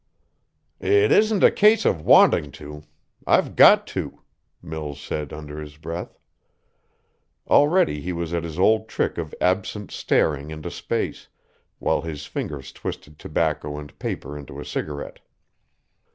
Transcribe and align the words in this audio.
"It 0.79 1.11
isn't 1.11 1.43
a 1.43 1.51
case 1.51 1.85
of 1.85 2.01
wanting 2.01 2.49
to. 2.53 2.81
I've 3.27 3.55
got 3.55 3.85
to," 3.93 4.23
Mills 4.59 4.99
said 4.99 5.31
under 5.31 5.61
his 5.61 5.77
breath. 5.77 6.17
Already 7.47 8.01
he 8.01 8.11
was 8.11 8.33
at 8.33 8.43
his 8.43 8.57
old 8.57 8.87
trick 8.87 9.19
of 9.19 9.35
absent 9.39 9.91
staring 9.91 10.49
into 10.49 10.71
space, 10.71 11.27
while 11.77 12.01
his 12.01 12.25
fingers 12.25 12.71
twisted 12.71 13.19
tobacco 13.19 13.77
and 13.77 13.99
paper 13.99 14.35
into 14.35 14.59
a 14.59 14.65
cigarette. 14.65 15.19